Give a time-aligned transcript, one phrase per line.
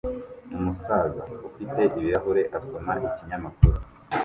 [0.57, 3.77] Umusaza ufite ibirahure asoma ikinyamakuru